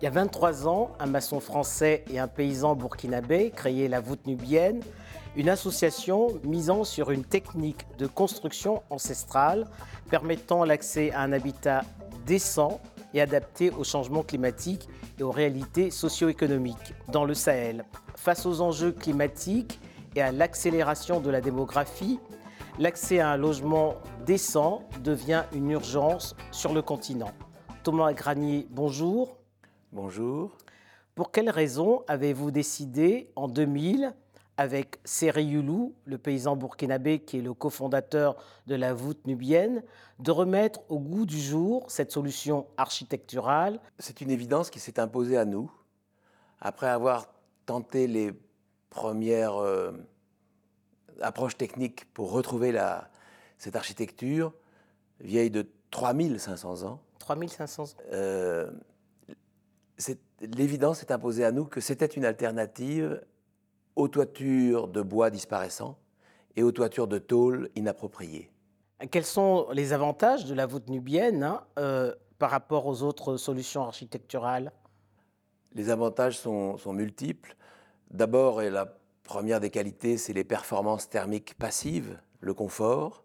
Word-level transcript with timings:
Il 0.00 0.04
y 0.04 0.08
a 0.08 0.12
23 0.12 0.66
ans, 0.66 0.92
un 0.98 1.04
maçon 1.04 1.40
français 1.40 2.04
et 2.10 2.18
un 2.18 2.26
paysan 2.26 2.74
burkinabé 2.74 3.50
créaient 3.54 3.86
la 3.86 4.00
voûte 4.00 4.26
nubienne, 4.26 4.80
une 5.36 5.50
association 5.50 6.40
misant 6.42 6.84
sur 6.84 7.10
une 7.10 7.22
technique 7.22 7.86
de 7.98 8.06
construction 8.06 8.82
ancestrale 8.88 9.66
permettant 10.08 10.64
l'accès 10.64 11.10
à 11.12 11.20
un 11.20 11.32
habitat 11.32 11.82
décent 12.24 12.80
et 13.12 13.20
adapté 13.20 13.70
au 13.72 13.84
changement 13.84 14.22
climatique 14.22 14.88
et 15.18 15.22
aux 15.22 15.30
réalités 15.30 15.90
socio-économiques 15.90 16.94
dans 17.08 17.26
le 17.26 17.34
Sahel. 17.34 17.84
Face 18.16 18.46
aux 18.46 18.62
enjeux 18.62 18.92
climatiques 18.92 19.80
et 20.16 20.22
à 20.22 20.32
l'accélération 20.32 21.20
de 21.20 21.28
la 21.28 21.42
démographie, 21.42 22.20
l'accès 22.78 23.20
à 23.20 23.28
un 23.28 23.36
logement 23.36 23.96
décent 24.24 24.82
devient 25.04 25.44
une 25.52 25.70
urgence 25.70 26.34
sur 26.52 26.72
le 26.72 26.80
continent. 26.80 27.32
Thomas 27.82 28.14
Granier, 28.14 28.66
bonjour. 28.70 29.39
Bonjour. 29.92 30.56
Pour 31.16 31.32
quelles 31.32 31.50
raisons 31.50 32.04
avez-vous 32.06 32.52
décidé 32.52 33.32
en 33.34 33.48
2000, 33.48 34.14
avec 34.56 35.00
Seri 35.04 35.44
Youlou, 35.44 35.96
le 36.04 36.16
paysan 36.16 36.54
burkinabé 36.54 37.18
qui 37.18 37.38
est 37.38 37.42
le 37.42 37.54
cofondateur 37.54 38.36
de 38.68 38.76
la 38.76 38.94
voûte 38.94 39.26
nubienne, 39.26 39.82
de 40.20 40.30
remettre 40.30 40.80
au 40.90 41.00
goût 41.00 41.26
du 41.26 41.40
jour 41.40 41.90
cette 41.90 42.12
solution 42.12 42.68
architecturale? 42.76 43.80
C'est 43.98 44.20
une 44.20 44.30
évidence 44.30 44.70
qui 44.70 44.78
s'est 44.78 45.00
imposée 45.00 45.36
à 45.36 45.44
nous. 45.44 45.72
Après 46.60 46.88
avoir 46.88 47.32
tenté 47.66 48.06
les 48.06 48.32
premières 48.90 49.56
euh, 49.56 49.90
approches 51.20 51.56
techniques 51.56 52.04
pour 52.14 52.30
retrouver 52.30 52.70
la, 52.70 53.10
cette 53.58 53.74
architecture 53.74 54.52
vieille 55.18 55.50
de 55.50 55.66
3500 55.90 56.84
ans. 56.84 57.00
3500 57.18 57.82
ans. 57.82 57.86
Euh, 58.12 58.70
l'évidence 60.40 61.02
est 61.02 61.10
imposée 61.10 61.44
à 61.44 61.52
nous 61.52 61.64
que 61.64 61.80
c'était 61.80 62.06
une 62.06 62.24
alternative 62.24 63.20
aux 63.96 64.08
toitures 64.08 64.88
de 64.88 65.02
bois 65.02 65.30
disparaissants 65.30 65.98
et 66.56 66.62
aux 66.62 66.72
toitures 66.72 67.08
de 67.08 67.18
tôle 67.18 67.70
inappropriées. 67.76 68.50
Quels 69.10 69.24
sont 69.24 69.68
les 69.72 69.92
avantages 69.92 70.44
de 70.44 70.54
la 70.54 70.66
voûte 70.66 70.88
nubienne 70.88 71.42
hein, 71.42 71.64
euh, 71.78 72.14
par 72.38 72.50
rapport 72.50 72.86
aux 72.86 73.02
autres 73.02 73.36
solutions 73.36 73.82
architecturales? 73.82 74.72
Les 75.74 75.90
avantages 75.90 76.38
sont, 76.38 76.76
multiples. 76.92 77.56
D'abord, 78.10 78.60
et 78.60 78.70
la 78.70 78.92
première 79.22 79.60
des 79.60 79.70
qualités, 79.70 80.18
c'est 80.18 80.32
les 80.32 80.44
performances 80.44 81.08
thermiques 81.08 81.54
passives, 81.54 82.18
le 82.40 82.52
confort. 82.52 83.24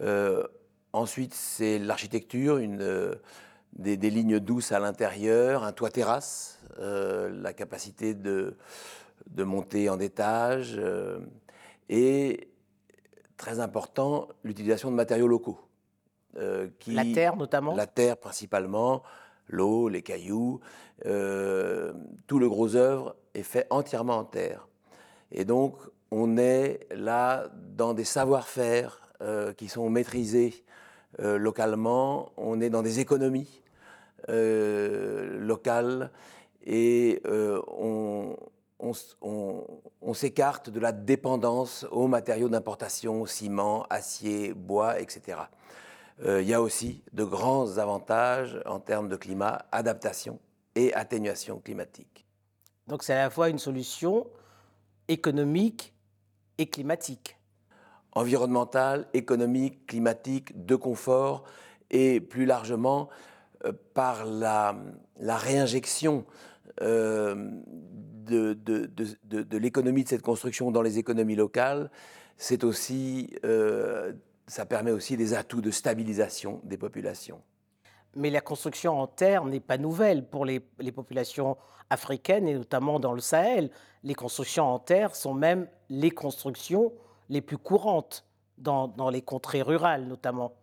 Euh, 0.00 0.46
ensuite, 0.92 1.34
c'est 1.34 1.78
l'architecture, 1.78 2.58
une, 2.58 2.82
euh, 2.82 3.14
des, 3.78 4.10
lignes 4.10 4.40
douces 4.40 4.72
à 4.72 4.80
l'intérieur, 4.80 5.64
un 5.64 5.72
toit 5.72 5.90
terrasse, 5.90 6.60
euh, 6.80 7.30
la 7.42 7.52
capacité 7.52 8.14
de, 8.14 8.56
de, 9.30 9.44
monter 9.44 9.88
en 9.88 10.00
étage 10.00 10.74
euh, 10.76 11.20
et, 11.88 12.48
très 13.36 13.60
important, 13.60 14.28
l'utilisation 14.42 14.90
de 14.90 14.96
matériaux 14.96 15.28
locaux. 15.28 15.60
Euh, 16.36 16.68
qui, 16.78 16.92
la 16.92 17.04
terre 17.04 17.36
notamment? 17.36 17.74
La 17.74 17.86
terre 17.86 18.16
principalement, 18.16 19.02
l'eau, 19.46 19.88
les 19.88 20.02
cailloux, 20.02 20.60
tout 21.04 22.38
le 22.38 22.48
gros 22.48 22.74
œuvre 22.74 23.14
est 23.34 23.44
fait 23.44 23.66
entièrement 23.70 24.16
en 24.16 24.24
terre. 24.24 24.66
Et 25.30 25.44
donc, 25.44 25.76
on 26.10 26.36
est 26.36 26.88
là 26.90 27.48
dans 27.76 27.94
des 27.94 28.04
savoir-faire 28.04 29.00
qui 29.56 29.68
sont 29.68 29.88
maîtrisés 29.88 30.64
localement, 31.18 32.32
on 32.36 32.60
est 32.60 32.70
dans 32.70 32.82
des 32.82 33.00
économies 33.00 33.62
euh, 34.28 35.38
locales 35.38 36.10
et 36.64 37.20
euh, 37.26 37.60
on, 37.68 38.36
s'écarte 40.14 40.70
de 40.70 40.80
la 40.80 40.92
dépendance 40.92 41.86
aux 41.90 42.08
matériaux 42.08 42.48
d'importation, 42.48 43.26
ciment, 43.26 43.84
acier, 43.90 44.54
bois, 44.54 45.00
etc. 45.00 45.38
Il 46.24 46.48
y 46.48 46.54
a 46.54 46.60
aussi 46.60 47.04
de 47.12 47.22
grands 47.22 47.78
avantages 47.78 48.60
en 48.66 48.80
termes 48.80 49.08
de 49.08 49.14
climat, 49.14 49.66
adaptation 49.70 50.40
et 50.74 50.92
atténuation 50.94 51.60
climatique. 51.60 52.26
Donc 52.88 53.04
c'est 53.04 53.12
à 53.12 53.22
la 53.22 53.30
fois 53.30 53.50
une 53.50 53.60
solution 53.60 54.26
économique 55.06 55.94
et 56.56 56.66
climatique 56.66 57.38
environnementale, 58.18 59.06
économique, 59.14 59.86
climatique, 59.86 60.66
de 60.66 60.76
confort 60.76 61.44
et 61.90 62.20
plus 62.20 62.46
largement 62.46 63.08
euh, 63.08 63.14
par 63.94 64.24
la, 64.24 64.76
réinjection 65.18 66.24
euh, 66.82 67.50
de, 68.26 68.54
de, 68.54 69.58
l'économie 69.58 70.04
de 70.04 70.08
cette 70.08 70.22
construction 70.22 70.70
dans 70.70 70.82
les 70.82 70.98
économies 70.98 71.34
locales, 71.34 71.90
c'est 72.36 72.62
aussi, 72.62 73.34
euh, 73.44 74.12
ça 74.46 74.66
permet 74.66 74.90
aussi 74.90 75.16
des 75.16 75.34
atouts 75.34 75.60
de 75.60 75.70
stabilisation 75.70 76.60
des 76.64 76.76
populations. 76.76 77.42
Mais 78.14 78.30
la 78.30 78.40
construction 78.40 79.00
en 79.00 79.06
terre 79.06 79.44
n'est 79.44 79.60
pas 79.60 79.78
nouvelle 79.78 80.26
pour 80.26 80.44
les, 80.44 80.60
les, 80.78 80.92
populations 80.92 81.56
africaines 81.90 82.48
et 82.48 82.54
notamment 82.54 83.00
dans 83.00 83.12
le 83.12 83.20
Sahel. 83.20 83.70
Les 84.02 84.14
constructions 84.14 84.64
en 84.64 84.78
terre 84.78 85.14
sont 85.14 85.34
même 85.34 85.68
les 85.88 86.10
constructions 86.10 86.92
les 87.28 87.40
plus 87.40 87.58
courantes 87.58 88.24
dans, 88.58 89.10
les 89.10 89.22
contrées 89.22 89.62
rurales 89.62 90.06
notamment. 90.06 90.54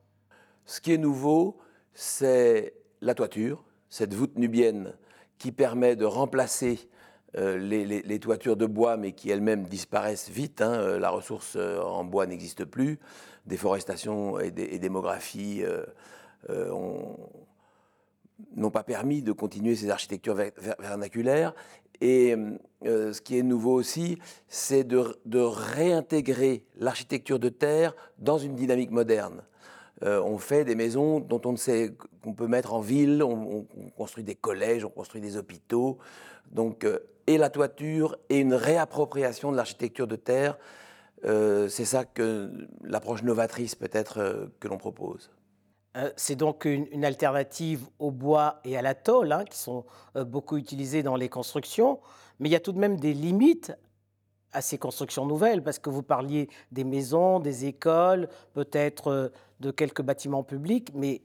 Ce 0.65 0.81
qui 0.81 0.93
est 0.93 0.97
nouveau, 0.97 1.57
c'est 1.93 2.73
la 3.05 3.13
toiture, 3.13 3.63
cette 3.89 4.13
voûte 4.13 4.37
nubienne 4.37 4.93
qui 5.37 5.51
permet 5.51 5.95
de 5.95 6.05
remplacer 6.05 6.89
euh, 7.37 7.57
les, 7.57 8.19
toitures 8.19 8.57
de 8.57 8.65
bois, 8.65 8.97
mais 8.97 9.11
qui 9.11 9.29
elles-mêmes 9.29 9.63
disparaissent 9.63 10.29
vite. 10.29 10.61
Hein. 10.61 10.73
Euh, 10.73 10.99
la 10.99 11.09
ressource 11.09 11.55
euh, 11.55 11.81
en 11.81 12.03
bois 12.03 12.25
n'existe 12.25 12.65
plus. 12.65 12.99
Déforestation 13.45 14.39
et, 14.39 14.51
démographie 14.51 15.63
n'ont 18.55 18.71
pas 18.71 18.83
permis 18.83 19.21
de 19.21 19.31
continuer 19.31 19.75
ces 19.75 19.91
architectures 19.91 20.35
vernaculaires. 20.79 21.53
Et 22.01 22.35
ce 22.83 23.21
qui 23.21 23.37
est 23.37 23.43
nouveau 23.43 23.73
aussi, 23.73 24.17
c'est 24.47 24.83
de, 24.83 25.39
réintégrer 25.39 26.65
l'architecture 26.77 27.37
de 27.37 27.49
terre 27.49 27.95
dans 28.17 28.39
une 28.39 28.55
dynamique 28.55 28.89
moderne. 28.89 29.43
Euh, 30.03 30.21
on 30.21 30.37
fait 30.37 30.65
des 30.65 30.75
maisons 30.75 31.19
dont 31.19 31.41
on 31.45 31.53
ne 31.53 31.57
sait 31.57 31.95
qu'on 32.21 32.33
peut 32.33 32.47
mettre 32.47 32.73
en 32.73 32.81
ville, 32.81 33.23
on, 33.23 33.65
construit 33.97 34.23
des 34.23 34.35
collèges, 34.35 34.83
on 34.83 34.89
construit 34.89 35.21
des 35.21 35.37
hôpitaux. 35.37 35.97
Donc, 36.51 36.83
euh, 36.83 36.99
et 37.27 37.37
la 37.37 37.49
toiture 37.49 38.17
et 38.29 38.39
une 38.39 38.53
réappropriation 38.53 39.51
de 39.51 39.57
l'architecture 39.57 40.07
de 40.07 40.15
terre, 40.15 40.57
c'est 41.23 41.85
ça 41.85 42.05
que 42.05 42.51
l'approche 42.83 43.23
novatrice 43.23 43.73
peut-être 43.73 44.47
que 44.59 44.67
l'on 44.67 44.77
propose. 44.77 45.31
Euh, 45.95 46.09
c'est 46.17 46.35
donc 46.35 46.65
une, 46.65 47.05
alternative 47.05 47.85
au 47.99 48.11
bois 48.11 48.59
et 48.65 48.77
à 48.77 48.81
la 48.81 48.95
tôle, 48.95 49.31
hein, 49.31 49.45
qui 49.45 49.57
sont 49.57 49.85
euh, 50.17 50.25
beaucoup 50.25 50.57
utilisées 50.57 51.03
dans 51.03 51.15
les 51.15 51.29
constructions. 51.29 51.99
Mais 52.39 52.49
il 52.49 52.51
y 52.51 52.55
a 52.55 52.59
tout 52.59 52.73
de 52.73 52.79
même 52.79 52.99
des 52.99 53.13
limites 53.13 53.73
à 54.55 54.61
ces 54.61 54.77
constructions 54.77 55.25
nouvelles, 55.25 55.63
parce 55.63 55.79
que 55.79 55.89
vous 55.89 56.03
parliez 56.03 56.49
des 56.71 56.83
maisons, 56.83 57.39
des 57.39 57.65
écoles, 57.65 58.29
peut-être 58.53 59.07
euh, 59.07 59.29
de 59.59 59.71
quelques 59.71 60.01
bâtiments 60.01 60.43
publics, 60.43 60.91
mais 60.95 61.21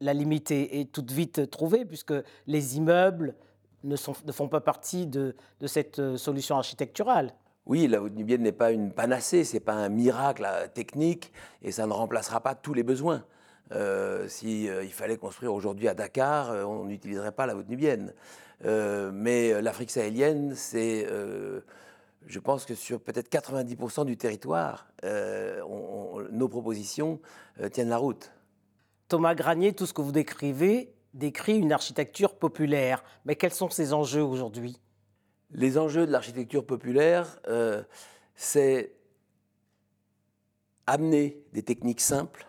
la 0.00 0.14
limite 0.14 0.50
est, 0.50 0.92
toute 0.92 1.10
vite 1.10 1.50
trouvée, 1.50 1.84
puisque 1.84 2.14
les 2.46 2.76
immeubles 2.76 3.34
ne, 3.82 3.96
font 3.96 4.48
pas 4.48 4.60
partie 4.60 5.06
de 5.06 5.34
cette 5.66 6.16
solution 6.16 6.56
architecturale. 6.56 7.34
Oui, 7.66 7.88
la 7.88 7.98
voûte 7.98 8.14
nubienne 8.14 8.42
n'est 8.42 8.52
pas 8.52 8.72
une 8.72 8.92
panacée, 8.92 9.42
c'est 9.42 9.60
pas 9.60 9.72
un 9.72 9.88
miracle 9.88 10.46
technique 10.74 11.32
et 11.62 11.72
ça 11.72 11.86
ne 11.86 11.92
remplacera 11.92 12.40
pas 12.40 12.54
tous 12.54 12.74
les 12.74 12.82
besoins. 12.82 13.24
Euh, 13.72 14.28
S'il 14.28 14.68
euh, 14.68 14.86
fallait 14.88 15.16
construire 15.16 15.54
aujourd'hui 15.54 15.88
à 15.88 15.94
Dakar, 15.94 16.50
euh, 16.50 16.64
on 16.64 16.84
n'utiliserait 16.84 17.32
pas 17.32 17.46
la 17.46 17.54
voûte 17.54 17.68
nubienne. 17.68 18.12
Euh, 18.64 19.10
mais 19.12 19.60
l'Afrique 19.60 19.90
sahélienne, 19.90 20.54
c'est, 20.54 21.06
je 22.26 22.38
pense 22.38 22.64
que 22.64 22.74
sur 22.74 23.00
peut-être 23.00 23.30
90% 23.30 24.04
du 24.04 24.16
territoire, 24.16 24.88
nos 25.02 26.48
propositions 26.48 27.20
tiennent 27.72 27.90
la 27.90 27.98
route. 27.98 28.32
Thomas 29.08 29.34
Granier, 29.34 29.74
tout 29.74 29.86
ce 29.86 29.92
que 29.92 30.00
vous 30.00 30.12
décrivez 30.12 30.94
décrit 31.14 31.56
une 31.58 31.72
architecture 31.72 32.34
populaire. 32.34 33.02
Mais 33.24 33.36
quels 33.36 33.54
sont 33.54 33.70
ses 33.70 33.92
enjeux 33.92 34.22
aujourd'hui? 34.22 34.80
Les 35.52 35.78
enjeux 35.78 36.06
de 36.06 36.12
l'architecture 36.12 36.66
populaire, 36.66 37.38
euh, 37.48 37.82
c'est 38.34 38.92
amener 40.86 41.42
des 41.52 41.62
techniques 41.62 42.00
simples, 42.00 42.46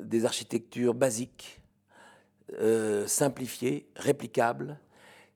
des 0.00 0.24
architectures 0.24 0.94
basiques, 0.94 1.57
euh, 2.60 3.06
simplifiées, 3.06 3.88
réplicables, 3.96 4.78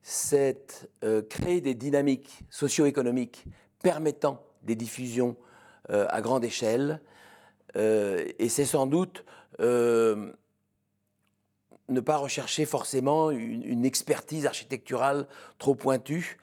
c'est 0.01 0.89
euh, 1.03 1.21
créer 1.21 1.61
des 1.61 1.75
dynamiques 1.75 2.43
socio-économiques 2.49 3.45
permettant 3.81 4.43
des 4.63 4.75
diffusions 4.75 5.35
à 5.89 6.21
grande 6.21 6.45
échelle, 6.45 7.01
et 7.75 8.47
c'est 8.47 8.63
sans 8.63 8.87
doute 8.87 9.25
ne 11.89 11.99
pas 11.99 12.17
rechercher 12.17 12.65
forcément 12.65 13.31
une, 13.31 13.85
expertise 13.85 14.45
architecturale 14.45 15.27
trop 15.57 15.75
pointue 15.75 16.37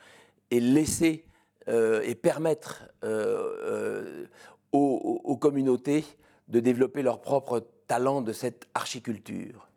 et 0.50 0.60
laisser 0.60 1.24
euh, 1.68 2.02
et 2.04 2.14
permettre 2.14 2.84
euh, 3.04 4.26
aux, 4.72 5.20
aux, 5.24 5.36
communautés 5.36 6.04
de 6.48 6.60
développer 6.60 7.02
leur 7.02 7.20
propre 7.20 7.66
talent 7.86 8.22
de 8.22 8.32
cette 8.32 8.68
archiculture. 8.74 9.69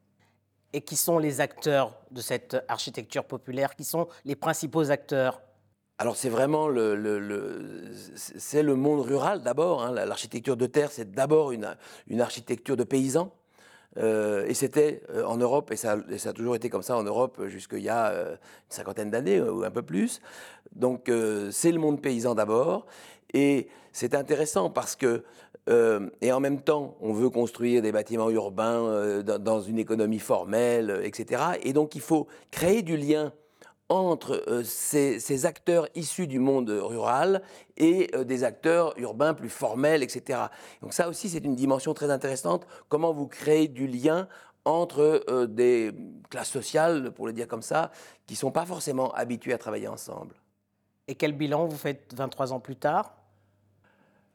Et 0.73 0.81
qui 0.81 0.95
sont 0.95 1.19
les 1.19 1.39
acteurs 1.39 1.95
de 2.11 2.21
cette 2.21 2.57
architecture 2.67 3.25
populaire 3.25 3.75
Qui 3.75 3.83
sont 3.83 4.07
les 4.25 4.35
principaux 4.35 4.91
acteurs? 4.91 5.41
Alors 5.99 6.15
c'est 6.15 6.29
vraiment 6.29 6.67
le, 6.67 7.91
c'est 8.15 8.63
le 8.63 8.75
monde 8.75 9.01
rural 9.01 9.43
d'abord. 9.43 9.83
Hein. 9.83 9.91
L'architecture 9.91 10.57
de 10.57 10.65
terre, 10.65 10.91
c'est 10.91 11.11
d'abord 11.11 11.51
une, 11.51 11.77
une, 12.07 12.19
architecture 12.19 12.75
de 12.75 12.83
paysans. 12.83 13.31
Euh, 13.97 14.45
et 14.47 14.53
c'était 14.53 15.03
euh, 15.11 15.23
en 15.23 15.37
Europe, 15.37 15.71
et 15.71 15.75
ça, 15.75 15.93
a 15.93 16.33
toujours 16.33 16.55
été 16.55 16.69
comme 16.69 16.81
ça 16.81 16.97
en 16.97 17.03
Europe 17.03 17.45
jusqu'il 17.45 17.81
y 17.81 17.89
a 17.89 18.07
euh, 18.07 18.31
une 18.31 18.37
cinquantaine 18.69 19.11
d'années 19.11 19.39
ou 19.39 19.63
un 19.63 19.71
peu 19.71 19.83
plus. 19.83 20.19
Donc 20.75 21.11
c'est 21.51 21.71
le 21.71 21.79
monde 21.79 22.01
paysan 22.01 22.33
d'abord. 22.33 22.87
Et 23.33 23.67
c'est 23.91 24.15
intéressant 24.15 24.69
parce 24.69 24.95
que, 24.95 25.23
et 25.67 26.31
en 26.31 26.39
même 26.39 26.61
temps, 26.61 26.97
on 26.99 27.13
veut 27.13 27.29
construire 27.29 27.81
des 27.81 27.91
bâtiments 27.91 28.29
urbains 28.29 29.21
dans, 29.23 29.61
une 29.61 29.79
économie 29.79 30.19
formelle, 30.19 31.01
etc. 31.03 31.41
Et 31.63 31.71
donc 31.71 31.95
il 31.95 32.01
faut 32.01 32.27
créer 32.51 32.81
du 32.81 32.97
lien 32.97 33.31
entre 33.89 34.43
euh, 34.47 34.63
ces, 34.63 35.45
acteurs 35.45 35.87
issus 35.95 36.27
du 36.27 36.39
monde 36.39 36.69
rural 36.69 37.41
et 37.77 38.09
euh, 38.15 38.23
des 38.23 38.43
acteurs 38.43 38.97
urbains 38.97 39.33
plus 39.33 39.49
formels, 39.49 40.03
etc. 40.03 40.39
Donc 40.81 40.93
ça 40.93 41.07
aussi, 41.09 41.29
c'est 41.29 41.43
une 41.43 41.55
dimension 41.55 41.93
très 41.93 42.09
intéressante. 42.09 42.65
Comment 42.89 43.13
vous 43.13 43.27
créez 43.27 43.67
du 43.67 43.87
lien 43.87 44.27
entre 44.65 45.23
euh, 45.29 45.45
des 45.45 45.91
classes 46.29 46.49
sociales, 46.49 47.11
pour 47.11 47.27
le 47.27 47.33
dire 47.33 47.47
comme 47.47 47.61
ça, 47.61 47.91
qui 48.25 48.33
ne 48.33 48.37
sont 48.39 48.51
pas 48.51 48.65
forcément 48.65 49.11
habituées 49.11 49.53
à 49.53 49.57
travailler 49.57 49.87
ensemble? 49.87 50.35
Et 51.07 51.15
quel 51.15 51.33
bilan 51.33 51.67
vous 51.67 51.77
faites 51.77 52.13
23 52.15 52.53
ans 52.53 52.59
plus 52.59 52.77
tard? 52.77 53.13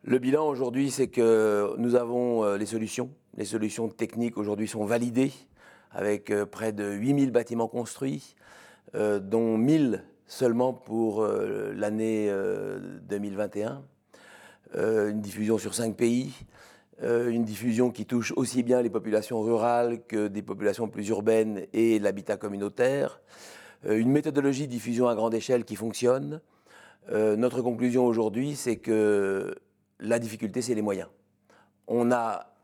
Le 0.05 0.19
bilan 0.19 0.49
aujourd'hui, 0.49 0.91
c'est 0.91 1.09
que 1.09 1.75
nous 1.79 1.95
avons 1.95 2.55
les 2.55 2.67
solutions. 2.67 3.11
Les 3.37 3.45
solutions 3.45 3.89
techniques 3.89 4.39
aujourd'hui 4.39 4.69
sont 4.69 4.85
validées 4.85 5.33
avec 5.91 6.33
près 6.51 6.73
de 6.73 6.85
8000 6.85 7.31
bâtiments 7.31 7.69
construits. 7.69 8.35
Euh, 8.95 9.19
dont 9.19 9.59
1000 9.59 10.03
seulement 10.27 10.73
pour 10.73 11.23
euh, 11.23 11.73
l'année 11.75 12.33
2021. 13.09 13.83
Euh, 14.77 15.11
une 15.11 15.21
diffusion 15.21 15.59
sur 15.59 15.75
cinq 15.75 15.97
pays, 15.97 16.33
une 17.03 17.45
diffusion 17.45 17.91
qui 17.91 18.07
touche 18.07 18.33
aussi 18.37 18.63
bien 18.63 18.83
les 18.83 18.91
populations 18.91 19.41
rurales 19.41 20.01
que 20.09 20.27
des 20.27 20.43
populations 20.43 20.89
plus 20.89 21.09
urbaines 21.09 21.65
et 21.73 21.99
l'habitat 22.01 22.37
communautaire, 22.37 23.21
une 23.89 24.11
méthodologie 24.11 24.67
de 24.67 24.73
diffusion 24.73 25.09
à 25.09 25.15
grande 25.15 25.33
échelle 25.33 25.65
qui 25.65 25.77
fonctionne. 25.77 26.41
notre 27.13 27.63
conclusion 27.63 28.05
aujourd'hui, 28.05 28.57
c'est 28.57 28.79
que 28.79 29.55
la 30.01 30.19
difficulté, 30.19 30.63
c'est 30.63 30.75
les 30.75 30.83
moyens. 30.83 31.09
On 31.87 32.13
a 32.13 32.55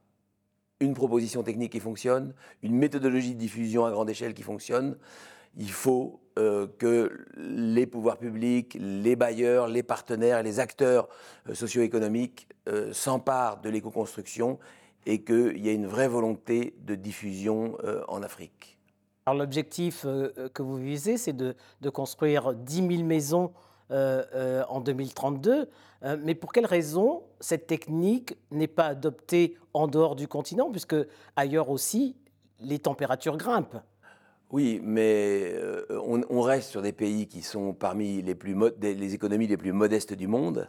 une 0.81 0.95
proposition 0.95 1.43
technique 1.43 1.73
qui 1.73 1.81
fonctionne, 1.81 2.35
une 2.63 2.75
méthodologie 2.75 3.35
de 3.35 3.39
diffusion 3.39 3.87
à 3.87 3.91
grande 3.91 4.11
échelle 4.11 4.35
qui 4.35 4.43
fonctionne 4.43 4.97
il 5.57 5.71
faut 5.71 6.21
euh, 6.39 6.67
que 6.79 7.27
les 7.37 7.87
pouvoirs 7.87 8.19
publics, 8.19 8.77
les 8.81 9.17
bailleurs, 9.17 9.69
les 9.69 9.83
partenaires, 9.83 10.43
les 10.43 10.59
acteurs 10.61 11.09
euh, 11.49 11.55
socio-économiques 11.55 12.49
euh, 12.69 12.93
s'emparent 12.93 13.61
de 13.61 13.71
l'éco-construction 13.71 14.59
et 15.07 15.23
qu'il 15.23 15.59
y 15.59 15.69
ait 15.69 15.75
une 15.75 15.87
vraie 15.87 16.09
volonté 16.09 16.75
de 16.81 16.95
diffusion 16.95 17.77
en 18.09 18.23
Afrique. 18.23 18.79
Alors 19.27 19.39
l'objectif 19.39 20.07
que 20.55 20.63
vous 20.63 20.77
visez, 20.79 21.19
c'est 21.19 21.35
de, 21.35 21.55
de, 21.83 21.91
construire 21.91 22.55
10 22.55 22.97
000 22.97 23.03
maisons 23.03 23.53
en 23.91 24.81
2032. 24.81 25.69
mais 26.21 26.35
pour 26.35 26.53
quelle 26.53 26.67
raison 26.67 27.23
cette 27.41 27.67
technique 27.67 28.37
n'est 28.51 28.67
pas 28.67 28.87
adoptée 28.87 29.57
en 29.73 29.89
dehors 29.89 30.17
du 30.17 30.29
continent, 30.29 30.71
puisque 30.71 30.97
ailleurs 31.37 31.71
aussi, 31.71 32.17
les 32.61 32.79
températures 32.79 33.37
grimpent? 33.37 33.77
Oui, 34.51 34.81
mais 34.85 35.53
euh, 35.57 35.85
on, 36.31 36.41
reste 36.41 36.71
sur 36.71 36.81
des 36.81 36.93
pays 36.93 37.27
qui 37.27 37.43
sont 37.43 37.73
parmi 37.73 38.23
les, 38.23 38.37
plus 38.37 38.57
les 38.81 39.15
économies 39.15 39.49
les 39.49 39.57
plus 39.57 39.73
modestes 39.73 40.15
du 40.15 40.29
monde, 40.29 40.69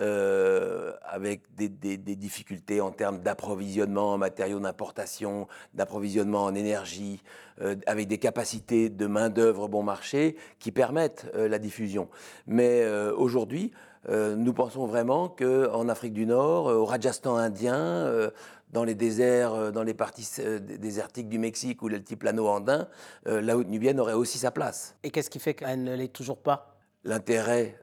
euh, 0.00 0.92
avec 1.02 1.42
des, 1.54 1.68
difficultés 1.98 2.80
en 2.80 2.90
termes 2.90 3.18
d'approvisionnement 3.18 4.12
en 4.12 4.18
matériaux 4.18 4.60
d'importation, 4.60 5.48
d'approvisionnement 5.74 6.44
en 6.44 6.54
énergie, 6.54 7.22
euh, 7.60 7.76
avec 7.86 8.08
des 8.08 8.18
capacités 8.18 8.88
de 8.88 9.06
main-d'œuvre 9.06 9.68
bon 9.68 9.82
marché 9.82 10.36
qui 10.58 10.72
permettent 10.72 11.26
la 11.34 11.58
diffusion. 11.58 12.08
Mais 12.46 12.86
aujourd'hui, 13.16 13.72
nous 14.08 14.52
pensons 14.52 14.86
vraiment 14.86 15.28
qu'en 15.28 15.88
Afrique 15.88 16.14
du 16.14 16.26
Nord, 16.26 16.66
au 16.66 16.84
Rajasthan 16.84 17.36
indien, 17.36 18.30
dans 18.72 18.84
les 18.84 18.94
déserts, 18.94 19.54
euh, 19.54 19.70
dans 19.70 19.82
les 19.82 19.94
parties 19.94 20.28
euh, 20.40 20.58
désertiques 20.58 21.28
du 21.28 21.38
Mexique 21.38 21.82
ou 21.82 21.88
le 21.88 22.00
plano 22.00 22.48
andin, 22.48 22.88
euh, 23.26 23.40
la 23.40 23.56
haute 23.56 23.68
nubienne 23.68 24.00
aurait 24.00 24.14
aussi 24.14 24.38
sa 24.38 24.50
place. 24.50 24.94
Et 25.02 25.10
qu'est-ce 25.10 25.30
qui 25.30 25.38
fait 25.38 25.54
qu'elle 25.54 25.82
ne 25.82 25.94
l'est 25.94 26.12
toujours 26.12 26.38
pas? 26.38 26.77
L'intérêt 27.08 27.80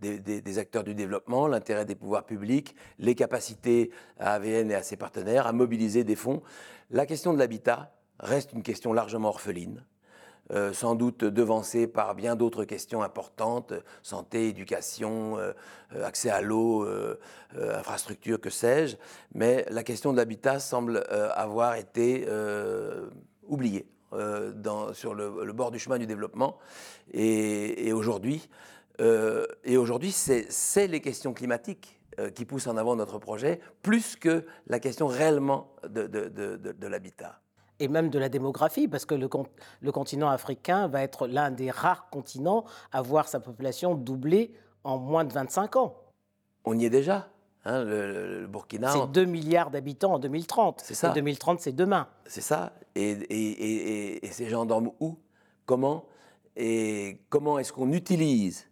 des, 0.00 0.58
acteurs 0.58 0.82
du 0.82 0.96
développement, 0.96 1.46
l'intérêt 1.46 1.84
des 1.84 1.94
pouvoirs 1.94 2.24
publics, 2.24 2.74
les 2.98 3.14
capacités 3.14 3.92
à 4.18 4.34
AVN 4.34 4.68
et 4.72 4.74
à 4.74 4.82
ses 4.82 4.96
partenaires 4.96 5.46
à 5.46 5.52
mobiliser 5.52 6.02
des 6.02 6.16
fonds. 6.16 6.42
La 6.90 7.06
question 7.06 7.32
de 7.32 7.38
l'habitat 7.38 7.94
reste 8.18 8.52
une 8.52 8.64
question 8.64 8.92
largement 8.92 9.28
orpheline. 9.28 9.84
Euh, 10.50 10.72
sans 10.72 10.96
doute 10.96 11.24
devancé 11.24 11.86
par 11.86 12.14
bien 12.14 12.34
d'autres 12.34 12.64
questions 12.64 13.02
importantes, 13.02 13.72
santé, 14.02 14.48
éducation, 14.48 15.38
euh, 15.38 15.52
euh, 15.94 16.04
accès 16.04 16.30
à 16.30 16.42
l'eau, 16.42 16.86
infrastructure, 17.54 18.40
que 18.40 18.50
sais-je. 18.50 18.96
Mais 19.34 19.64
la 19.70 19.84
question 19.84 20.12
de 20.12 20.16
l'habitat 20.16 20.58
semble 20.58 21.04
avoir 21.34 21.76
été 21.76 22.26
oubliée 23.46 23.86
sur 24.92 25.14
le, 25.14 25.52
bord 25.52 25.70
du 25.70 25.78
chemin 25.78 25.98
du 25.98 26.06
développement. 26.06 26.58
Et, 27.12 27.92
aujourd'hui, 27.92 28.48
aujourd'hui, 28.98 30.12
c'est 30.12 30.86
les 30.86 31.00
questions 31.00 31.32
climatiques 31.32 31.98
qui 32.34 32.44
poussent 32.44 32.66
en 32.66 32.76
avant 32.76 32.94
notre 32.96 33.18
projet, 33.18 33.60
plus 33.82 34.16
que 34.16 34.44
la 34.66 34.80
question 34.80 35.06
réellement 35.06 35.74
de 35.88 36.86
l'habitat 36.86 37.42
et 37.82 37.88
même 37.88 38.10
de 38.10 38.18
la 38.18 38.28
démographie, 38.28 38.86
parce 38.86 39.04
que 39.04 39.14
le, 39.14 39.28
le 39.80 39.92
continent 39.92 40.28
africain 40.28 40.86
va 40.86 41.02
être 41.02 41.26
l'un 41.26 41.50
des 41.50 41.70
rares 41.70 42.08
continents 42.10 42.64
à 42.92 43.02
voir 43.02 43.26
sa 43.28 43.40
population 43.40 43.96
doubler 43.96 44.54
en 44.84 44.98
moins 44.98 45.24
de 45.24 45.32
25 45.32 45.76
ans. 45.76 45.96
On 46.64 46.78
y 46.78 46.84
est 46.84 46.90
déjà. 46.90 47.28
Hein, 47.64 47.84
le, 47.84 48.46
Burkina. 48.48 48.90
C'est 48.90 49.12
2 49.12 49.24
milliards 49.24 49.70
d'habitants 49.70 50.14
en 50.14 50.18
2030. 50.18 50.82
C'est 50.84 50.94
ça. 50.94 51.10
Et 51.10 51.14
2030, 51.14 51.60
c'est 51.60 51.72
demain. 51.72 52.08
C'est 52.26 52.40
ça. 52.40 52.72
Et, 52.94 53.10
et, 53.10 54.26
et, 54.26 54.30
ces 54.32 54.48
gens 54.48 54.64
dorment 54.64 54.90
où? 55.00 55.18
Comment? 55.64 56.04
Et 56.56 57.20
comment 57.28 57.58
est-ce 57.58 57.72
qu'on 57.72 57.92
utilise 57.92 58.66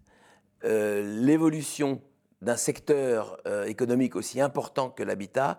euh, 0.65 1.21
l'évolution 1.23 2.03
d'un 2.43 2.57
secteur 2.57 3.39
euh, 3.47 3.65
économique 3.65 4.17
aussi 4.17 4.41
important 4.41 4.91
que 4.91 5.03
l'habitat 5.03 5.59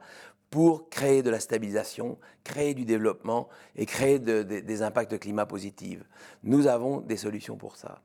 pour 0.50 0.90
créer 0.90 1.24
de 1.24 1.30
la 1.30 1.40
stabilisation, 1.40 2.20
créer 2.44 2.74
du 2.74 2.84
développement 2.84 3.48
et 3.78 3.86
créer 3.86 4.20
des 4.20 4.82
impacts 4.82 5.12
de 5.12 5.18
climat 5.18 5.46
positifs? 5.46 6.04
Nous 6.44 6.68
avons 6.68 7.00
des 7.00 7.16
solutions 7.16 7.56
pour 7.56 7.78
ça. 7.78 8.02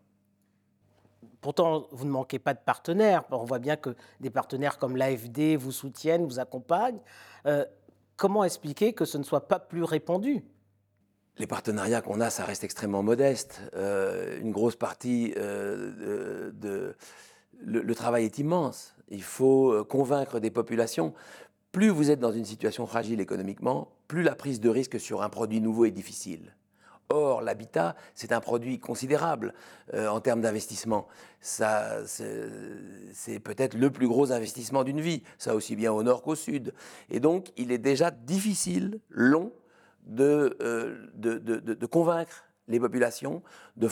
Pourtant, 1.40 1.86
vous 1.92 2.04
ne 2.04 2.10
manquez 2.10 2.38
pas 2.38 2.54
de 2.54 2.58
partenaires. 2.58 3.24
On 3.30 3.44
voit 3.44 3.58
bien 3.58 3.76
que 3.76 3.94
des 4.20 4.30
partenaires 4.30 4.78
comme 4.78 4.96
l'AFD 4.96 5.56
vous 5.56 5.72
soutiennent, 5.72 6.26
vous 6.26 6.40
accompagnent. 6.40 7.00
Euh, 7.46 7.64
comment 8.16 8.44
expliquer 8.44 8.92
que 8.92 9.04
ce 9.04 9.18
ne 9.18 9.22
soit 9.22 9.48
pas 9.48 9.58
plus 9.58 9.84
répandu? 9.84 10.44
Les 11.38 11.46
partenariats 11.46 12.00
qu'on 12.00 12.20
a, 12.20 12.30
ça 12.30 12.44
reste 12.44 12.64
extrêmement 12.64 13.02
modeste. 13.02 13.60
Euh, 13.74 14.40
une 14.40 14.52
grosse 14.52 14.76
partie 14.76 15.34
euh, 15.36 16.50
de, 16.52 16.96
le, 17.60 17.94
travail 17.94 18.24
est 18.24 18.38
immense. 18.38 18.94
Il 19.08 19.22
faut 19.22 19.84
convaincre 19.84 20.40
des 20.40 20.50
populations 20.50 21.14
plus 21.76 21.90
vous 21.90 22.10
êtes 22.10 22.20
dans 22.20 22.32
une 22.32 22.46
situation 22.46 22.86
fragile 22.86 23.20
économiquement, 23.20 23.92
plus 24.08 24.22
la 24.22 24.34
prise 24.34 24.60
de 24.60 24.70
risque 24.70 24.98
sur 24.98 25.20
un 25.20 25.28
produit 25.28 25.60
nouveau 25.60 25.84
est 25.84 25.90
difficile. 25.90 26.54
Or, 27.08 27.40
l'habitat, 27.40 27.94
c'est 28.14 28.32
un 28.32 28.40
produit 28.40 28.78
considérable 28.78 29.54
euh, 29.94 30.08
en 30.08 30.20
termes 30.20 30.40
d'investissement. 30.40 31.06
Ça, 31.40 31.98
c'est 32.06 33.38
peut-être 33.38 33.74
le 33.74 33.90
plus 33.90 34.08
gros 34.08 34.32
investissement 34.32 34.82
d'une 34.82 35.00
vie, 35.00 35.22
ça 35.38 35.54
aussi 35.54 35.76
bien 35.76 35.92
au 35.92 36.02
nord 36.02 36.22
qu'au 36.22 36.34
sud. 36.34 36.74
Et 37.08 37.20
donc, 37.20 37.52
il 37.56 37.70
est 37.70 37.78
déjà 37.78 38.10
difficile, 38.10 38.98
long, 39.08 39.52
de, 40.06 40.56
euh, 40.60 41.06
de, 41.14 41.86
convaincre 41.86 42.45
les 42.68 42.80
populations, 42.80 43.42
de, 43.76 43.88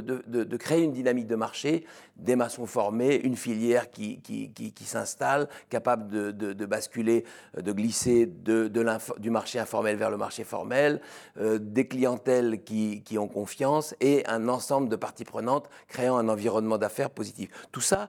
de, 0.00 0.56
créer 0.56 0.82
une 0.82 0.92
dynamique 0.92 1.26
de 1.26 1.36
marché, 1.36 1.84
des 2.16 2.36
maçons 2.36 2.66
formés, 2.66 3.14
une 3.16 3.36
filière 3.36 3.90
qui, 3.90 4.20
qui, 4.20 4.84
s'installe, 4.84 5.48
capable 5.68 6.08
de, 6.08 6.66
basculer, 6.66 7.24
de 7.56 7.72
glisser 7.72 8.26
du 8.26 9.30
marché 9.30 9.58
informel 9.58 9.96
vers 9.96 10.10
le 10.10 10.16
marché 10.16 10.44
formel, 10.44 11.00
euh, 11.38 11.58
des 11.60 11.86
clientèles 11.86 12.62
qui, 12.64 13.18
ont 13.18 13.28
confiance 13.28 13.94
et 14.00 14.24
un 14.26 14.48
ensemble 14.48 14.88
de 14.88 14.96
parties 14.96 15.24
prenantes 15.24 15.68
créant 15.88 16.16
un 16.16 16.28
environnement 16.28 16.78
d'affaires 16.78 17.10
positif. 17.10 17.50
Tout 17.72 17.80
ça 17.80 18.08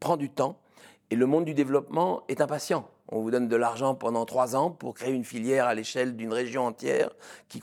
prend 0.00 0.16
du 0.16 0.30
temps 0.30 0.58
et 1.10 1.16
le 1.16 1.26
monde 1.26 1.44
du 1.44 1.54
développement 1.54 2.22
est 2.28 2.40
impatient. 2.40 2.88
On 3.10 3.20
vous 3.20 3.30
donne 3.30 3.48
de 3.48 3.56
l'argent 3.56 3.94
pendant 3.94 4.26
trois 4.26 4.54
ans 4.54 4.70
pour 4.70 4.94
créer 4.94 5.12
une 5.12 5.24
filière 5.24 5.66
à 5.66 5.74
l'échelle 5.74 6.14
d'une 6.14 6.32
région 6.32 6.66
entière 6.66 7.10
qui, 7.48 7.62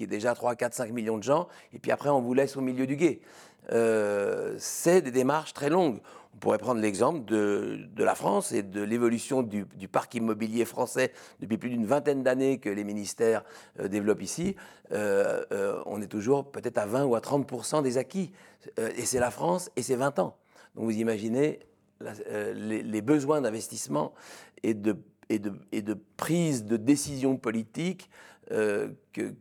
est 0.00 0.06
déjà 0.06 0.34
3, 0.34 0.56
4, 0.56 0.74
5 0.74 0.92
millions 0.92 1.16
de 1.16 1.22
gens, 1.22 1.48
et 1.72 1.78
puis 1.78 1.90
après 1.90 2.10
on 2.10 2.20
vous 2.20 2.34
laisse 2.34 2.56
au 2.56 2.60
milieu 2.60 2.86
du 2.86 2.96
guet. 2.96 3.20
Euh, 3.72 4.54
c'est 4.58 5.02
des 5.02 5.10
démarches 5.10 5.54
très 5.54 5.70
longues. 5.70 6.00
On 6.34 6.38
pourrait 6.38 6.58
prendre 6.58 6.80
l'exemple 6.80 7.24
de, 7.24 7.88
la 7.96 8.14
France 8.14 8.52
et 8.52 8.62
de 8.62 8.82
l'évolution 8.82 9.42
du, 9.42 9.64
parc 9.90 10.14
immobilier 10.14 10.64
français 10.64 11.12
depuis 11.40 11.58
plus 11.58 11.70
d'une 11.70 11.86
vingtaine 11.86 12.22
d'années 12.22 12.58
que 12.58 12.68
les 12.68 12.84
ministères 12.84 13.44
euh, 13.80 13.88
développent 13.88 14.22
ici. 14.22 14.54
Euh, 14.92 15.82
on 15.86 16.00
est 16.00 16.06
toujours 16.06 16.50
peut-être 16.50 16.78
à 16.78 16.86
20 16.86 17.04
ou 17.04 17.14
à 17.14 17.20
30 17.20 17.82
des 17.82 17.98
acquis. 17.98 18.32
et 18.76 19.04
c'est 19.04 19.18
la 19.18 19.30
France 19.30 19.70
et 19.76 19.82
c'est 19.82 19.96
20 19.96 20.18
ans. 20.18 20.36
Donc 20.76 20.84
vous 20.84 20.96
imaginez 20.96 21.60
euh, 22.02 22.54
les, 22.54 23.02
besoins 23.02 23.40
d'investissement 23.40 24.14
et 24.62 24.74
de, 24.74 24.96
et, 25.28 25.38
de, 25.38 25.52
et 25.72 25.82
de, 25.82 25.98
prise 26.16 26.64
de 26.64 26.76
décision 26.76 27.36
politique 27.36 28.08
euh, 28.52 28.90
que, 29.12 29.34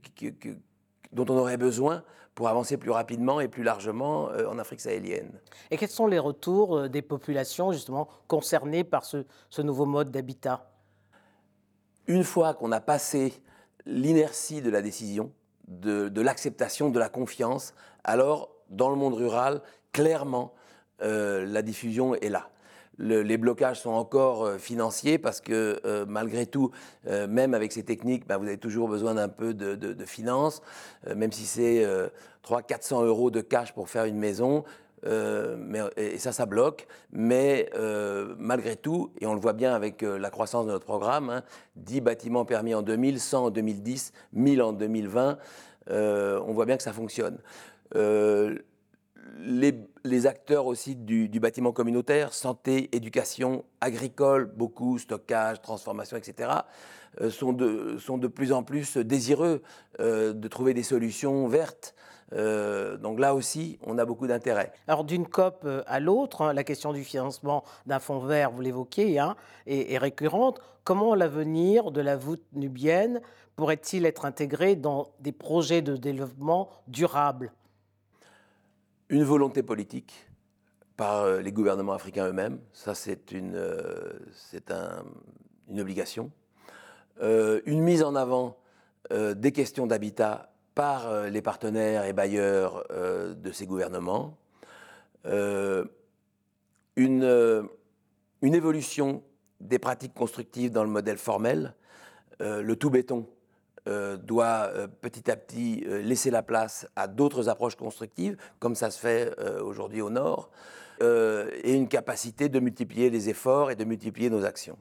dont 1.12 1.26
on 1.30 1.38
aurait 1.38 1.58
besoin 1.58 2.04
pour 2.34 2.48
avancer 2.48 2.78
plus 2.78 2.90
rapidement 2.90 3.40
et 3.40 3.48
plus 3.48 3.62
largement 3.62 4.30
euh, 4.32 4.48
en 4.48 4.58
Afrique 4.58 4.82
sahélienne. 4.82 5.40
Et 5.70 5.78
quels 5.78 5.90
sont 5.90 6.08
les 6.08 6.18
retours 6.18 6.90
des 6.90 7.04
populations 7.04 7.72
justement 7.72 8.08
concernées 8.28 8.84
par 8.84 9.06
ce, 9.06 9.26
ce 9.52 9.62
nouveau 9.62 9.86
mode 9.86 10.10
d'habitat? 10.10 10.72
Une 12.08 12.24
fois 12.24 12.56
qu'on 12.56 12.72
a 12.72 12.80
passé 12.80 13.34
l'inertie 13.86 14.62
de 14.62 14.70
la 14.72 14.82
décision, 14.82 15.32
de, 15.68 16.10
de 16.10 16.22
l'acceptation, 16.22 16.90
de 16.90 17.00
la 17.00 17.10
confiance, 17.10 17.76
alors 18.04 18.50
dans 18.70 18.90
le 18.90 18.96
monde 18.96 19.14
rural, 19.14 19.62
clairement, 19.92 20.54
euh, 21.02 21.46
la 21.46 21.62
diffusion 21.62 22.16
est 22.16 22.30
là. 22.30 22.50
les 22.98 23.38
blocages 23.38 23.82
sont 23.82 23.92
encore 23.92 24.44
euh, 24.44 24.58
financiers 24.58 25.20
parce 25.20 25.42
que 25.42 25.80
euh, 25.86 26.06
malgré 26.08 26.48
tout, 26.48 26.72
même 27.06 27.54
avec 27.54 27.72
ces 27.72 27.84
techniques, 27.84 28.28
bah, 28.28 28.38
vous 28.38 28.48
avez 28.48 28.58
toujours 28.58 28.90
besoin 28.90 29.16
d'un 29.16 29.30
peu 29.30 29.54
de, 29.54 30.06
finances, 30.06 30.62
même 31.16 31.32
si 31.32 31.46
c'est 31.46 31.86
300-400 32.44 33.06
euros 33.06 33.32
de 33.32 33.42
cash 33.42 33.74
pour 33.74 33.90
faire 33.90 34.06
une 34.06 34.18
maison. 34.18 34.64
mais, 35.04 35.80
et 35.96 36.18
ça, 36.18 36.32
ça 36.32 36.46
bloque. 36.46 36.88
Mais 37.12 37.70
malgré 38.38 38.76
tout, 38.76 39.12
et 39.22 39.26
on 39.26 39.34
le 39.34 39.40
voit 39.40 39.54
bien 39.54 39.74
avec 39.74 40.02
la 40.02 40.30
croissance 40.30 40.66
de 40.66 40.72
notre 40.72 40.86
programme, 40.86 41.44
10 41.76 41.98
hein, 41.98 42.02
bâtiments 42.02 42.46
permis 42.46 42.74
en 42.74 42.82
2000, 42.82 43.20
100 43.20 43.46
en 43.46 43.50
2010, 43.52 44.12
1000 44.34 44.62
en 44.62 44.74
2020, 44.74 45.38
on 45.90 46.54
voit 46.54 46.66
bien 46.66 46.78
que 46.78 46.84
ça 46.84 46.94
fonctionne 46.94 47.38
acteurs 50.28 50.66
aussi 50.66 50.96
du, 50.96 51.28
bâtiment 51.40 51.72
communautaire, 51.72 52.34
santé, 52.34 52.90
éducation, 52.96 53.64
agricole, 53.82 54.46
beaucoup, 54.46 54.98
stockage, 54.98 55.62
transformation, 55.62 56.18
etc., 56.18 56.50
euh, 57.22 57.30
sont, 57.30 57.54
de, 57.54 57.98
sont, 58.00 58.18
de, 58.18 58.28
plus 58.28 58.54
en 58.54 58.64
plus 58.64 58.98
désireux 58.98 59.62
euh, 60.00 60.34
de 60.34 60.48
trouver 60.48 60.74
des 60.74 60.84
solutions 60.84 61.48
vertes. 61.48 61.96
Euh, 62.34 62.98
donc 62.98 63.20
là 63.20 63.34
aussi, 63.34 63.80
on 63.86 63.98
a 63.98 64.06
beaucoup 64.06 64.28
d'intérêt. 64.28 64.74
Alors 64.88 65.04
d'une 65.04 65.28
COP 65.28 65.68
à 65.86 66.00
l'autre, 66.00 66.42
hein, 66.42 66.54
la 66.54 66.64
question 66.64 66.94
du 66.94 67.04
financement 67.04 67.64
d'un 67.86 68.00
fonds 68.00 68.20
vert, 68.20 68.52
vous 68.52 68.62
l'évoquez, 68.62 69.20
hein, 69.20 69.36
est, 69.66 69.94
est, 69.94 69.98
récurrente. 69.98 70.60
Comment 70.84 71.16
l'avenir 71.16 71.92
de 71.92 72.02
la 72.02 72.18
voûte 72.18 72.44
nubienne 72.54 73.22
pourrait-il 73.56 74.06
être 74.06 74.26
intégré 74.26 74.76
dans 74.76 75.10
des 75.20 75.32
projets 75.32 75.82
de 75.82 75.96
développement 75.96 76.70
durable? 76.88 77.52
Une 79.10 79.24
volonté 79.24 79.64
politique 79.64 80.28
par 80.96 81.22
euh, 81.22 81.42
les 81.42 81.52
gouvernements 81.52 81.94
africains 81.94 82.28
eux-mêmes, 82.28 82.60
ça 82.74 82.96
c'est 82.96 83.32
une, 83.32 83.56
euh, 83.56 84.14
obligation. 85.78 86.32
Euh, 87.22 87.62
une 87.66 87.82
mise 87.82 88.04
en 88.04 88.16
avant 88.16 88.58
des 89.10 89.54
questions 89.54 89.88
d'habitat 89.88 90.52
par 90.76 91.30
les 91.30 91.42
partenaires 91.42 92.04
et 92.04 92.12
bailleurs 92.12 92.84
de 92.90 93.52
ces 93.54 93.66
gouvernements. 93.66 94.38
une 95.24 95.88
évolution 98.42 99.24
des 99.62 99.80
pratiques 99.80 100.14
constructives 100.14 100.72
dans 100.72 100.84
le 100.84 100.90
modèle 100.90 101.18
formel. 101.18 101.74
le 102.42 102.76
tout 102.76 102.90
béton 102.90 103.30
euh, 103.88 104.18
doit 104.18 104.70
euh, 104.74 104.88
petit 104.88 105.32
à 105.32 105.38
petit 105.38 105.86
euh, 105.88 106.02
laisser 106.02 106.30
la 106.30 106.44
place 106.44 106.88
à 106.98 107.08
d'autres 107.08 107.48
approches 107.48 107.76
constructives, 107.76 108.36
comme 108.60 108.76
ça 108.76 108.92
se 108.92 109.00
fait 109.00 109.34
aujourd'hui 109.62 110.02
au 110.02 110.10
Nord, 110.10 110.50
et 111.00 111.74
une 111.74 111.88
capacité 111.88 112.50
de 112.50 112.60
multiplier 112.60 113.10
les 113.10 113.30
efforts 113.30 113.70
et 113.72 113.76
de 113.76 113.84
multiplier 113.84 114.30
nos 114.30 114.44
actions. 114.44 114.78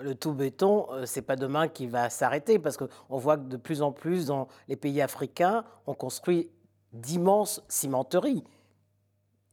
Le 0.00 0.14
tout 0.14 0.34
béton, 0.34 0.86
c'est 1.04 1.22
pas 1.22 1.36
demain 1.36 1.68
qui 1.68 1.86
va 1.86 2.10
s'arrêter 2.10 2.58
parce 2.58 2.76
qu'on 2.76 3.18
voit 3.18 3.36
que 3.36 3.48
de 3.48 3.56
plus 3.56 3.82
en 3.82 3.92
plus 3.92 4.26
dans 4.26 4.46
les 4.68 4.76
pays 4.76 5.02
africains, 5.02 5.64
on 5.86 5.94
construit 5.94 6.48
d'immenses 6.92 7.64
cimenteries. 7.68 8.44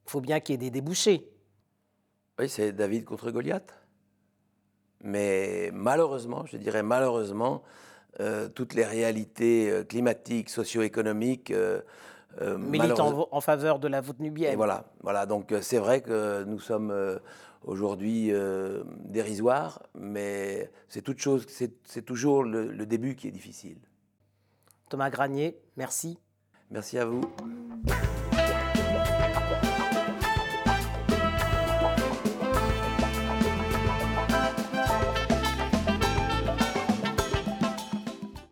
Il 0.06 0.12
faut 0.12 0.22
bien 0.22 0.40
qu'il 0.40 0.54
y 0.54 0.56
ait 0.56 0.70
des 0.70 0.72
débouchés. 0.72 1.28
Oui, 2.38 2.50
c'est 2.50 2.72
David 2.72 3.06
contre 3.06 3.32
Goliath. 3.32 3.74
Mais 5.02 5.70
malheureusement, 5.74 6.46
je 6.46 6.58
dirais 6.58 6.84
malheureusement, 6.84 7.64
euh, 8.20 8.48
toutes 8.48 8.74
les 8.74 8.86
réalités 8.86 9.70
euh, 9.72 9.84
climatiques, 9.84 10.50
socio-économiques. 10.50 11.52
Euh, 11.52 11.82
militent 12.58 13.00
en, 13.00 13.42
faveur 13.42 13.78
de 13.78 13.88
la 13.88 14.02
voûte 14.02 14.20
nubienne. 14.20 14.56
voilà, 14.56 14.86
voilà, 15.02 15.28
donc 15.28 15.54
c'est 15.62 15.78
vrai 15.78 16.02
que 16.02 16.44
nous 16.46 16.60
sommes 16.60 16.92
aujourd'hui 17.64 18.34
dérisoires, 19.06 19.84
mais 19.94 20.72
c'est 20.90 21.04
toute 21.04 21.20
chose, 21.20 21.46
c'est 21.48 22.02
toujours 22.04 22.44
le, 22.44 22.72
le 22.72 22.86
début 22.88 23.16
qui 23.16 23.28
est 23.28 23.32
difficile. 23.32 23.78
Thomas 24.90 25.12
Granier, 25.12 25.60
merci. 25.78 26.18
Merci 26.72 26.98
à 26.98 27.06
vous. 27.06 27.22